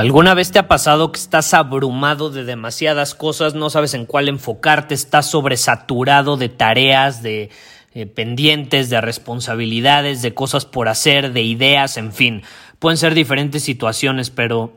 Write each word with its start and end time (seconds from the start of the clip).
¿Alguna 0.00 0.32
vez 0.32 0.50
te 0.50 0.58
ha 0.58 0.66
pasado 0.66 1.12
que 1.12 1.20
estás 1.20 1.52
abrumado 1.52 2.30
de 2.30 2.44
demasiadas 2.44 3.14
cosas, 3.14 3.54
no 3.54 3.68
sabes 3.68 3.92
en 3.92 4.06
cuál 4.06 4.30
enfocarte, 4.30 4.94
estás 4.94 5.30
sobresaturado 5.30 6.38
de 6.38 6.48
tareas, 6.48 7.22
de 7.22 7.50
eh, 7.92 8.06
pendientes, 8.06 8.88
de 8.88 9.02
responsabilidades, 9.02 10.22
de 10.22 10.32
cosas 10.32 10.64
por 10.64 10.88
hacer, 10.88 11.34
de 11.34 11.42
ideas, 11.42 11.98
en 11.98 12.14
fin? 12.14 12.42
Pueden 12.78 12.96
ser 12.96 13.12
diferentes 13.12 13.62
situaciones, 13.62 14.30
pero 14.30 14.72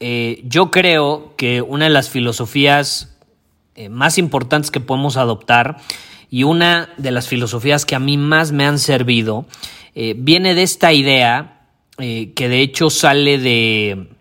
eh, 0.00 0.42
yo 0.42 0.72
creo 0.72 1.34
que 1.36 1.62
una 1.62 1.84
de 1.84 1.92
las 1.92 2.10
filosofías 2.10 3.16
eh, 3.76 3.88
más 3.88 4.18
importantes 4.18 4.72
que 4.72 4.80
podemos 4.80 5.16
adoptar 5.16 5.76
y 6.30 6.42
una 6.42 6.88
de 6.96 7.12
las 7.12 7.28
filosofías 7.28 7.86
que 7.86 7.94
a 7.94 8.00
mí 8.00 8.16
más 8.16 8.50
me 8.50 8.66
han 8.66 8.80
servido 8.80 9.46
viene 9.94 10.54
de 10.54 10.62
esta 10.62 10.92
idea 10.92 11.62
que 11.96 12.48
de 12.48 12.60
hecho 12.60 12.88
sale 12.88 13.38
de 13.38 14.17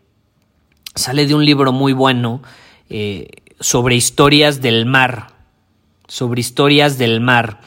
sale 0.98 1.26
de 1.26 1.36
un 1.36 1.46
libro 1.46 1.72
muy 1.72 1.94
bueno 1.94 2.42
eh, 2.90 3.28
sobre 3.60 3.96
historias 3.96 4.62
del 4.62 4.86
mar, 4.86 5.28
sobre 6.08 6.42
historias 6.42 6.98
del 6.98 7.22
mar. 7.22 7.62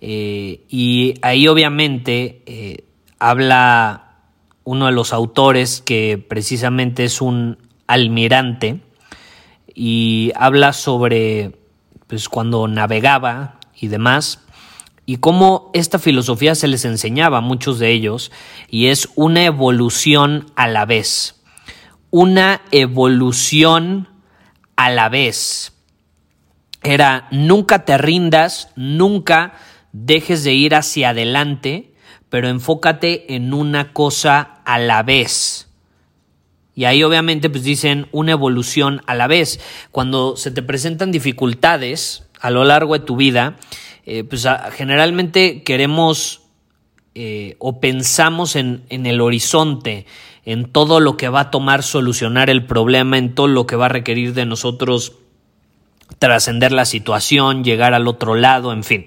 Eh, 0.00 0.64
y 0.68 1.14
ahí 1.22 1.48
obviamente 1.48 2.42
eh, 2.46 2.84
habla 3.18 4.18
uno 4.64 4.86
de 4.86 4.92
los 4.92 5.12
autores 5.12 5.80
que 5.80 6.22
precisamente 6.28 7.04
es 7.04 7.20
un 7.20 7.58
almirante 7.86 8.80
y 9.74 10.32
habla 10.36 10.72
sobre 10.72 11.52
pues, 12.06 12.28
cuando 12.28 12.68
navegaba 12.68 13.58
y 13.78 13.88
demás 13.88 14.40
y 15.06 15.18
cómo 15.18 15.70
esta 15.74 15.98
filosofía 15.98 16.54
se 16.54 16.68
les 16.68 16.84
enseñaba 16.84 17.38
a 17.38 17.42
muchos 17.42 17.78
de 17.78 17.90
ellos 17.90 18.30
y 18.70 18.86
es 18.86 19.08
una 19.16 19.44
evolución 19.44 20.46
a 20.56 20.66
la 20.68 20.86
vez 20.86 21.43
una 22.14 22.62
evolución 22.70 24.08
a 24.76 24.88
la 24.88 25.08
vez. 25.08 25.72
Era 26.84 27.26
nunca 27.32 27.84
te 27.84 27.98
rindas, 27.98 28.68
nunca 28.76 29.54
dejes 29.90 30.44
de 30.44 30.54
ir 30.54 30.76
hacia 30.76 31.08
adelante, 31.08 31.92
pero 32.28 32.46
enfócate 32.46 33.34
en 33.34 33.52
una 33.52 33.92
cosa 33.92 34.60
a 34.64 34.78
la 34.78 35.02
vez. 35.02 35.68
Y 36.76 36.84
ahí 36.84 37.02
obviamente 37.02 37.50
pues 37.50 37.64
dicen 37.64 38.06
una 38.12 38.30
evolución 38.30 39.02
a 39.06 39.16
la 39.16 39.26
vez. 39.26 39.58
Cuando 39.90 40.36
se 40.36 40.52
te 40.52 40.62
presentan 40.62 41.10
dificultades 41.10 42.28
a 42.38 42.50
lo 42.50 42.62
largo 42.62 42.96
de 42.96 43.04
tu 43.04 43.16
vida, 43.16 43.56
eh, 44.06 44.22
pues 44.22 44.46
generalmente 44.70 45.64
queremos 45.64 46.42
eh, 47.16 47.56
o 47.58 47.80
pensamos 47.80 48.54
en, 48.54 48.84
en 48.88 49.06
el 49.06 49.20
horizonte, 49.20 50.06
en 50.44 50.66
todo 50.66 51.00
lo 51.00 51.16
que 51.16 51.28
va 51.28 51.40
a 51.40 51.50
tomar 51.50 51.82
solucionar 51.82 52.50
el 52.50 52.66
problema, 52.66 53.18
en 53.18 53.34
todo 53.34 53.48
lo 53.48 53.66
que 53.66 53.76
va 53.76 53.86
a 53.86 53.90
requerir 53.90 54.34
de 54.34 54.46
nosotros 54.46 55.14
trascender 56.18 56.72
la 56.72 56.84
situación, 56.84 57.64
llegar 57.64 57.94
al 57.94 58.08
otro 58.08 58.34
lado, 58.34 58.72
en 58.72 58.84
fin. 58.84 59.06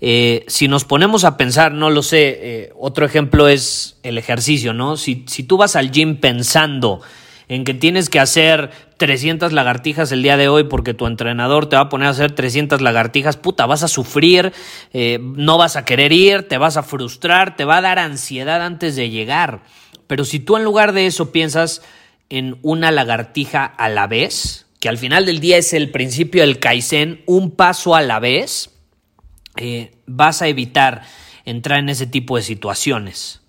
Eh, 0.00 0.44
si 0.48 0.68
nos 0.68 0.84
ponemos 0.84 1.24
a 1.24 1.36
pensar, 1.36 1.72
no 1.72 1.90
lo 1.90 2.02
sé, 2.02 2.38
eh, 2.40 2.72
otro 2.78 3.04
ejemplo 3.04 3.48
es 3.48 3.98
el 4.02 4.16
ejercicio, 4.16 4.72
¿no? 4.72 4.96
Si, 4.96 5.24
si 5.26 5.42
tú 5.42 5.58
vas 5.58 5.76
al 5.76 5.90
gym 5.90 6.16
pensando 6.16 7.02
en 7.48 7.64
que 7.64 7.74
tienes 7.74 8.08
que 8.08 8.20
hacer 8.20 8.70
300 8.96 9.52
lagartijas 9.52 10.12
el 10.12 10.22
día 10.22 10.36
de 10.36 10.48
hoy 10.48 10.64
porque 10.64 10.94
tu 10.94 11.06
entrenador 11.06 11.68
te 11.68 11.74
va 11.74 11.82
a 11.82 11.88
poner 11.88 12.06
a 12.06 12.12
hacer 12.12 12.32
300 12.32 12.80
lagartijas, 12.80 13.36
puta, 13.36 13.66
vas 13.66 13.82
a 13.82 13.88
sufrir, 13.88 14.52
eh, 14.92 15.18
no 15.20 15.58
vas 15.58 15.76
a 15.76 15.84
querer 15.84 16.12
ir, 16.12 16.48
te 16.48 16.58
vas 16.58 16.76
a 16.76 16.82
frustrar, 16.82 17.56
te 17.56 17.64
va 17.64 17.78
a 17.78 17.80
dar 17.80 17.98
ansiedad 17.98 18.62
antes 18.62 18.94
de 18.94 19.10
llegar. 19.10 19.62
Pero 20.10 20.24
si 20.24 20.40
tú 20.40 20.56
en 20.56 20.64
lugar 20.64 20.92
de 20.92 21.06
eso 21.06 21.30
piensas 21.30 21.82
en 22.30 22.58
una 22.62 22.90
lagartija 22.90 23.64
a 23.64 23.88
la 23.88 24.08
vez, 24.08 24.66
que 24.80 24.88
al 24.88 24.98
final 24.98 25.24
del 25.24 25.38
día 25.38 25.56
es 25.56 25.72
el 25.72 25.92
principio 25.92 26.42
del 26.42 26.58
Kaizen, 26.58 27.22
un 27.26 27.52
paso 27.52 27.94
a 27.94 28.02
la 28.02 28.18
vez, 28.18 28.70
eh, 29.56 29.92
vas 30.06 30.42
a 30.42 30.48
evitar 30.48 31.02
entrar 31.44 31.78
en 31.78 31.90
ese 31.90 32.08
tipo 32.08 32.36
de 32.36 32.42
situaciones. 32.42 33.42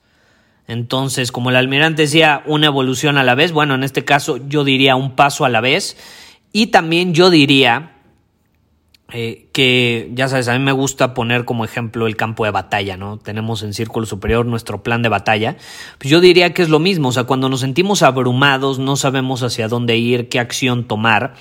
Entonces, 0.68 1.32
como 1.32 1.50
el 1.50 1.56
almirante 1.56 2.04
decía, 2.04 2.44
una 2.46 2.68
evolución 2.68 3.18
a 3.18 3.24
la 3.24 3.34
vez, 3.34 3.54
bueno, 3.54 3.74
en 3.74 3.84
este 3.84 4.06
caso 4.06 4.38
yo 4.48 4.64
diría 4.64 4.96
un 4.96 5.16
paso 5.16 5.46
a 5.46 5.50
la 5.50 5.62
vez. 5.62 5.98
Y 6.54 6.68
también 6.68 7.16
yo 7.16 7.32
diría 7.32 7.94
eh, 9.14 9.50
que 9.52 10.10
ya 10.14 10.30
sabes, 10.30 10.48
a 10.48 10.54
mí 10.54 10.60
me 10.60 10.72
gusta 10.72 11.14
poner 11.14 11.44
como 11.44 11.66
ejemplo 11.66 12.08
el 12.08 12.16
campo 12.16 12.46
de 12.46 12.52
batalla, 12.52 12.96
¿no? 12.96 13.18
Tenemos 13.18 13.62
en 13.62 13.74
Círculo 13.74 14.06
Superior 14.06 14.46
nuestro 14.46 14.84
plan 14.84 15.02
de 15.02 15.10
batalla. 15.10 15.58
Pues 15.98 16.10
yo 16.10 16.22
diría 16.22 16.54
que 16.54 16.62
es 16.62 16.70
lo 16.70 16.80
mismo, 16.80 17.10
o 17.10 17.12
sea, 17.12 17.26
cuando 17.26 17.50
nos 17.50 17.60
sentimos 17.60 18.04
abrumados, 18.04 18.80
no 18.80 18.96
sabemos 18.96 19.44
hacia 19.44 19.68
dónde 19.68 19.98
ir, 19.98 20.30
qué 20.30 20.40
acción 20.40 20.88
tomar, 20.88 21.34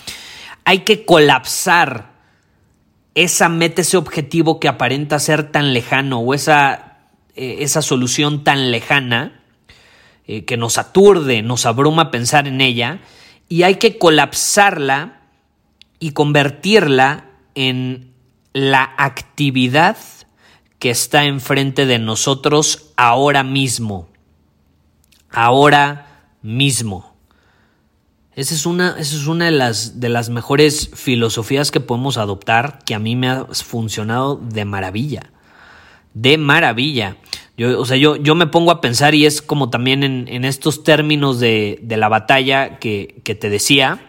hay 0.64 0.80
que 0.80 1.04
colapsar 1.04 2.10
esa 3.14 3.48
meta, 3.48 3.82
ese 3.82 3.96
objetivo 3.96 4.58
que 4.58 4.68
aparenta 4.68 5.20
ser 5.20 5.52
tan 5.52 5.72
lejano 5.72 6.18
o 6.18 6.34
esa, 6.34 6.98
eh, 7.36 7.58
esa 7.60 7.82
solución 7.82 8.42
tan 8.42 8.72
lejana 8.72 9.42
eh, 10.26 10.44
que 10.44 10.56
nos 10.56 10.76
aturde, 10.76 11.42
nos 11.42 11.66
abruma 11.66 12.10
pensar 12.10 12.48
en 12.48 12.60
ella, 12.60 13.00
y 13.48 13.62
hay 13.62 13.76
que 13.76 13.96
colapsarla 13.96 15.20
y 16.00 16.12
convertirla 16.12 17.29
en 17.54 18.12
la 18.52 18.94
actividad 18.96 19.96
que 20.78 20.90
está 20.90 21.24
enfrente 21.24 21.86
de 21.86 21.98
nosotros 21.98 22.92
ahora 22.96 23.44
mismo. 23.44 24.08
Ahora 25.30 26.24
mismo. 26.42 27.14
Esa 28.34 28.54
es 28.54 28.64
una, 28.64 28.96
esa 28.98 29.16
es 29.16 29.26
una 29.26 29.44
de, 29.44 29.50
las, 29.50 30.00
de 30.00 30.08
las 30.08 30.30
mejores 30.30 30.90
filosofías 30.94 31.70
que 31.70 31.80
podemos 31.80 32.16
adoptar 32.16 32.78
que 32.84 32.94
a 32.94 32.98
mí 32.98 33.14
me 33.14 33.28
ha 33.28 33.44
funcionado 33.46 34.36
de 34.36 34.64
maravilla. 34.64 35.30
De 36.14 36.38
maravilla. 36.38 37.18
Yo, 37.58 37.78
o 37.78 37.84
sea, 37.84 37.98
yo, 37.98 38.16
yo 38.16 38.34
me 38.34 38.46
pongo 38.46 38.70
a 38.70 38.80
pensar 38.80 39.14
y 39.14 39.26
es 39.26 39.42
como 39.42 39.68
también 39.68 40.02
en, 40.02 40.44
estos 40.44 40.82
términos 40.82 41.38
de, 41.40 41.78
de 41.82 41.96
la 41.98 42.08
batalla 42.08 42.78
que, 42.78 43.20
que 43.22 43.34
te 43.34 43.50
decía. 43.50 44.00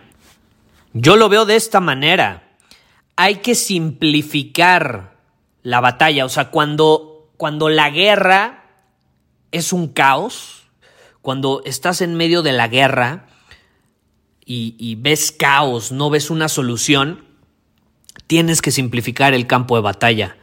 Yo 0.93 1.17
lo 1.17 1.27
veo 1.27 1.45
de 1.45 1.57
esta 1.57 1.81
manera 1.81 2.50
hay 3.21 3.35
que 3.35 3.53
simplificar 3.53 5.15
la 5.61 5.79
batalla. 5.79 6.25
O 6.25 6.29
sea, 6.29 6.49
cuando, 6.49 7.29
cuando 7.37 7.69
la 7.69 7.91
guerra 7.91 8.65
es 9.51 9.73
un 9.73 9.89
caos, 9.89 10.63
cuando 11.21 11.61
estás 11.63 12.01
en 12.01 12.15
medio 12.15 12.41
de 12.41 12.51
la 12.51 12.67
guerra 12.67 13.27
y, 14.43 14.75
y 14.79 14.95
ves 14.95 15.31
caos, 15.31 15.91
no 15.91 16.09
ves 16.09 16.31
una 16.31 16.49
solución, 16.49 17.23
tienes 18.25 18.59
que 18.59 18.71
simplificar 18.71 19.35
el 19.35 19.45
campo 19.45 19.75
de 19.75 19.83
batalla 19.83 20.37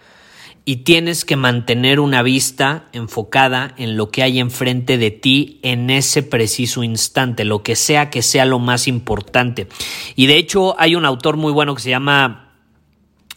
y 0.64 0.76
tienes 0.76 1.24
que 1.24 1.34
mantener 1.34 1.98
una 1.98 2.22
vista 2.22 2.84
enfocada 2.92 3.74
en 3.76 3.96
lo 3.96 4.12
que 4.12 4.22
hay 4.22 4.38
enfrente 4.38 4.98
de 4.98 5.10
ti 5.10 5.58
en 5.64 5.90
ese 5.90 6.22
preciso 6.22 6.84
instante, 6.84 7.44
lo 7.44 7.64
que 7.64 7.74
sea 7.74 8.08
que 8.08 8.22
sea 8.22 8.44
lo 8.44 8.60
más 8.60 8.86
importante. 8.86 9.66
Y 10.14 10.26
de 10.26 10.36
hecho 10.36 10.78
hay 10.78 10.94
un 10.94 11.04
autor 11.04 11.36
muy 11.36 11.50
bueno 11.50 11.74
que 11.74 11.82
se 11.82 11.90
llama 11.90 12.47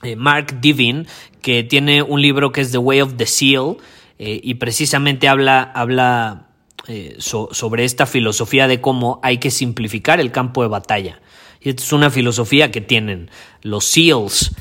eh, 0.03 0.15
Mark 0.15 0.59
Divin, 0.61 1.07
que 1.41 1.63
tiene 1.63 2.01
un 2.01 2.21
libro 2.21 2.51
que 2.51 2.61
es 2.61 2.71
The 2.71 2.77
Way 2.77 3.01
of 3.01 3.15
the 3.17 3.25
Seal, 3.25 3.77
eh, 4.19 4.39
y 4.43 4.55
precisamente 4.55 5.27
habla, 5.27 5.61
habla 5.61 6.47
eh, 6.87 7.15
sobre 7.19 7.85
esta 7.85 8.05
filosofía 8.05 8.67
de 8.67 8.81
cómo 8.81 9.19
hay 9.23 9.37
que 9.37 9.51
simplificar 9.51 10.19
el 10.19 10.31
campo 10.31 10.61
de 10.63 10.69
batalla. 10.69 11.21
Y 11.59 11.69
esta 11.69 11.83
es 11.83 11.93
una 11.93 12.09
filosofía 12.09 12.71
que 12.71 12.81
tienen 12.81 13.29
los 13.61 13.85
SEALs, 13.85 14.55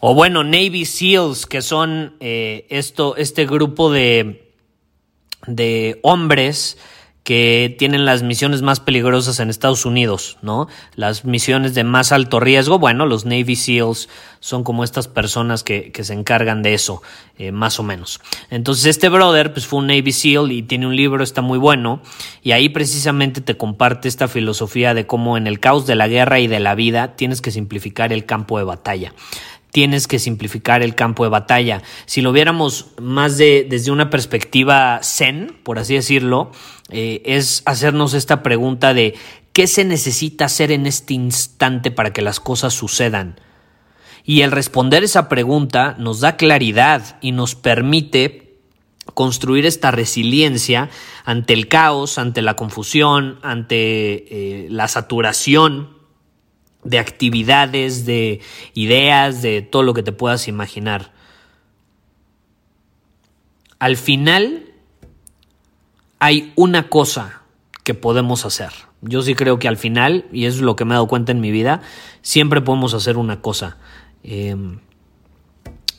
o 0.00 0.14
bueno, 0.14 0.44
Navy 0.44 0.84
SEALs, 0.86 1.46
que 1.46 1.60
son 1.60 2.16
esto, 2.20 3.16
este 3.16 3.44
grupo 3.44 3.92
de, 3.92 4.50
de 5.46 5.98
hombres 6.02 6.78
que 7.24 7.74
tienen 7.78 8.06
las 8.06 8.22
misiones 8.22 8.62
más 8.62 8.80
peligrosas 8.80 9.40
en 9.40 9.50
Estados 9.50 9.84
Unidos, 9.84 10.38
¿no? 10.40 10.68
Las 10.94 11.24
misiones 11.24 11.74
de 11.74 11.84
más 11.84 12.12
alto 12.12 12.40
riesgo, 12.40 12.78
bueno, 12.78 13.04
los 13.04 13.26
Navy 13.26 13.56
SEALs 13.56 14.08
son 14.40 14.64
como 14.64 14.84
estas 14.84 15.06
personas 15.06 15.62
que, 15.62 15.92
que 15.92 16.02
se 16.02 16.14
encargan 16.14 16.62
de 16.62 16.72
eso, 16.72 17.02
eh, 17.36 17.52
más 17.52 17.78
o 17.78 17.82
menos. 17.82 18.20
Entonces 18.48 18.86
este 18.86 19.10
brother, 19.10 19.52
pues 19.52 19.66
fue 19.66 19.80
un 19.80 19.88
Navy 19.88 20.12
SEAL 20.12 20.50
y 20.50 20.62
tiene 20.62 20.86
un 20.86 20.96
libro, 20.96 21.22
está 21.22 21.42
muy 21.42 21.58
bueno, 21.58 22.00
y 22.42 22.52
ahí 22.52 22.70
precisamente 22.70 23.42
te 23.42 23.56
comparte 23.56 24.08
esta 24.08 24.26
filosofía 24.26 24.94
de 24.94 25.06
cómo 25.06 25.36
en 25.36 25.46
el 25.46 25.60
caos 25.60 25.86
de 25.86 25.96
la 25.96 26.08
guerra 26.08 26.40
y 26.40 26.46
de 26.46 26.60
la 26.60 26.74
vida 26.74 27.16
tienes 27.16 27.42
que 27.42 27.50
simplificar 27.50 28.12
el 28.12 28.24
campo 28.24 28.58
de 28.58 28.64
batalla 28.64 29.12
tienes 29.70 30.06
que 30.06 30.18
simplificar 30.18 30.82
el 30.82 30.94
campo 30.94 31.24
de 31.24 31.30
batalla. 31.30 31.82
Si 32.06 32.20
lo 32.20 32.32
viéramos 32.32 32.86
más 33.00 33.38
de, 33.38 33.66
desde 33.68 33.90
una 33.90 34.10
perspectiva 34.10 35.00
zen, 35.02 35.58
por 35.62 35.78
así 35.78 35.94
decirlo, 35.94 36.50
eh, 36.90 37.22
es 37.24 37.62
hacernos 37.66 38.14
esta 38.14 38.42
pregunta 38.42 38.94
de 38.94 39.14
¿qué 39.52 39.66
se 39.66 39.84
necesita 39.84 40.46
hacer 40.46 40.72
en 40.72 40.86
este 40.86 41.14
instante 41.14 41.90
para 41.90 42.12
que 42.12 42.22
las 42.22 42.40
cosas 42.40 42.74
sucedan? 42.74 43.40
Y 44.24 44.42
el 44.42 44.50
responder 44.50 45.02
esa 45.02 45.28
pregunta 45.28 45.94
nos 45.98 46.20
da 46.20 46.36
claridad 46.36 47.18
y 47.20 47.32
nos 47.32 47.54
permite 47.54 48.58
construir 49.14 49.66
esta 49.66 49.90
resiliencia 49.90 50.90
ante 51.24 51.52
el 51.52 51.68
caos, 51.68 52.18
ante 52.18 52.42
la 52.42 52.54
confusión, 52.54 53.38
ante 53.42 53.74
eh, 53.74 54.68
la 54.70 54.88
saturación 54.88 55.99
de 56.90 56.98
actividades, 56.98 58.04
de 58.04 58.40
ideas, 58.74 59.42
de 59.42 59.62
todo 59.62 59.84
lo 59.84 59.94
que 59.94 60.02
te 60.02 60.10
puedas 60.10 60.48
imaginar. 60.48 61.12
Al 63.78 63.96
final 63.96 64.64
hay 66.18 66.52
una 66.56 66.88
cosa 66.88 67.42
que 67.84 67.94
podemos 67.94 68.44
hacer. 68.44 68.72
Yo 69.02 69.22
sí 69.22 69.34
creo 69.34 69.58
que 69.58 69.68
al 69.68 69.76
final, 69.76 70.26
y 70.32 70.44
es 70.44 70.60
lo 70.60 70.74
que 70.76 70.84
me 70.84 70.90
he 70.90 70.94
dado 70.96 71.06
cuenta 71.06 71.32
en 71.32 71.40
mi 71.40 71.52
vida, 71.52 71.80
siempre 72.22 72.60
podemos 72.60 72.92
hacer 72.92 73.16
una 73.16 73.40
cosa. 73.40 73.78
Em, 74.24 74.80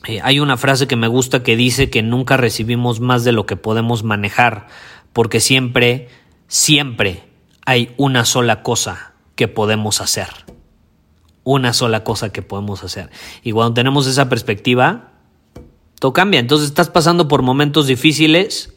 eh, 0.06 0.20
hay 0.22 0.40
una 0.40 0.58
frase 0.58 0.86
que 0.86 0.94
me 0.94 1.08
gusta 1.08 1.42
que 1.42 1.56
dice 1.56 1.88
que 1.88 2.02
nunca 2.02 2.36
recibimos 2.36 3.00
más 3.00 3.24
de 3.24 3.32
lo 3.32 3.46
que 3.46 3.56
podemos 3.56 4.04
manejar, 4.04 4.68
porque 5.14 5.40
siempre, 5.40 6.08
siempre 6.48 7.24
hay 7.64 7.94
una 7.96 8.26
sola 8.26 8.62
cosa 8.62 9.14
que 9.34 9.48
podemos 9.48 10.00
hacer 10.00 10.41
una 11.44 11.72
sola 11.72 12.04
cosa 12.04 12.30
que 12.30 12.42
podemos 12.42 12.84
hacer. 12.84 13.10
Y 13.42 13.52
cuando 13.52 13.74
tenemos 13.74 14.06
esa 14.06 14.28
perspectiva, 14.28 15.12
todo 15.98 16.12
cambia. 16.12 16.40
Entonces 16.40 16.68
estás 16.68 16.88
pasando 16.88 17.28
por 17.28 17.42
momentos 17.42 17.86
difíciles, 17.86 18.74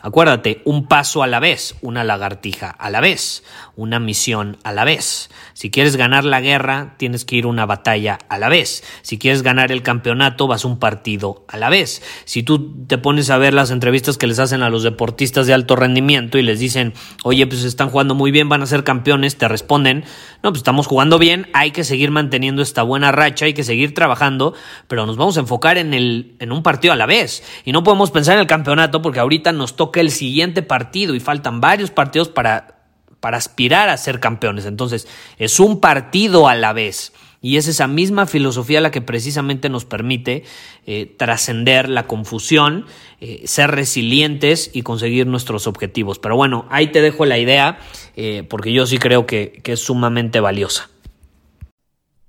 Acuérdate, 0.00 0.62
un 0.64 0.86
paso 0.86 1.24
a 1.24 1.26
la 1.26 1.40
vez, 1.40 1.74
una 1.80 2.04
lagartija 2.04 2.70
a 2.70 2.88
la 2.88 3.00
vez, 3.00 3.42
una 3.74 3.98
misión 3.98 4.56
a 4.62 4.72
la 4.72 4.84
vez. 4.84 5.28
Si 5.54 5.70
quieres 5.70 5.96
ganar 5.96 6.24
la 6.24 6.40
guerra, 6.40 6.94
tienes 6.98 7.24
que 7.24 7.34
ir 7.34 7.46
una 7.46 7.66
batalla 7.66 8.18
a 8.28 8.38
la 8.38 8.48
vez. 8.48 8.84
Si 9.02 9.18
quieres 9.18 9.42
ganar 9.42 9.72
el 9.72 9.82
campeonato, 9.82 10.46
vas 10.46 10.64
un 10.64 10.78
partido 10.78 11.44
a 11.48 11.56
la 11.56 11.68
vez. 11.68 12.00
Si 12.26 12.44
tú 12.44 12.86
te 12.86 12.96
pones 12.96 13.28
a 13.30 13.38
ver 13.38 13.54
las 13.54 13.72
entrevistas 13.72 14.18
que 14.18 14.28
les 14.28 14.38
hacen 14.38 14.62
a 14.62 14.70
los 14.70 14.84
deportistas 14.84 15.48
de 15.48 15.54
alto 15.54 15.74
rendimiento 15.74 16.38
y 16.38 16.42
les 16.42 16.60
dicen, 16.60 16.94
oye, 17.24 17.48
pues 17.48 17.64
están 17.64 17.90
jugando 17.90 18.14
muy 18.14 18.30
bien, 18.30 18.48
van 18.48 18.62
a 18.62 18.66
ser 18.66 18.84
campeones, 18.84 19.36
te 19.36 19.48
responden, 19.48 20.04
no, 20.44 20.50
pues 20.50 20.60
estamos 20.60 20.86
jugando 20.86 21.18
bien, 21.18 21.48
hay 21.54 21.72
que 21.72 21.82
seguir 21.82 22.12
manteniendo 22.12 22.62
esta 22.62 22.84
buena 22.84 23.10
racha, 23.10 23.46
hay 23.46 23.54
que 23.54 23.64
seguir 23.64 23.94
trabajando, 23.94 24.54
pero 24.86 25.06
nos 25.06 25.16
vamos 25.16 25.36
a 25.38 25.40
enfocar 25.40 25.76
en, 25.76 25.92
el, 25.92 26.36
en 26.38 26.52
un 26.52 26.62
partido 26.62 26.92
a 26.92 26.96
la 26.96 27.06
vez. 27.06 27.42
Y 27.64 27.72
no 27.72 27.82
podemos 27.82 28.12
pensar 28.12 28.34
en 28.34 28.40
el 28.42 28.46
campeonato 28.46 29.02
porque 29.02 29.18
ahorita 29.18 29.50
nos 29.50 29.74
toca 29.88 30.00
el 30.00 30.10
siguiente 30.10 30.62
partido 30.62 31.14
y 31.14 31.20
faltan 31.20 31.62
varios 31.62 31.90
partidos 31.90 32.28
para, 32.28 32.82
para 33.20 33.38
aspirar 33.38 33.88
a 33.88 33.96
ser 33.96 34.20
campeones. 34.20 34.66
Entonces, 34.66 35.08
es 35.38 35.60
un 35.60 35.80
partido 35.80 36.46
a 36.46 36.54
la 36.54 36.74
vez. 36.74 37.14
Y 37.40 37.56
es 37.56 37.68
esa 37.68 37.86
misma 37.86 38.26
filosofía 38.26 38.80
la 38.80 38.90
que 38.90 39.00
precisamente 39.00 39.68
nos 39.68 39.84
permite 39.84 40.42
eh, 40.86 41.14
trascender 41.16 41.88
la 41.88 42.08
confusión, 42.08 42.84
eh, 43.20 43.42
ser 43.46 43.70
resilientes 43.70 44.70
y 44.74 44.82
conseguir 44.82 45.26
nuestros 45.26 45.68
objetivos. 45.68 46.18
Pero 46.18 46.36
bueno, 46.36 46.66
ahí 46.68 46.88
te 46.88 47.00
dejo 47.00 47.24
la 47.24 47.38
idea, 47.38 47.78
eh, 48.16 48.44
porque 48.48 48.72
yo 48.72 48.86
sí 48.86 48.98
creo 48.98 49.24
que, 49.24 49.60
que 49.62 49.72
es 49.72 49.80
sumamente 49.80 50.40
valiosa. 50.40 50.90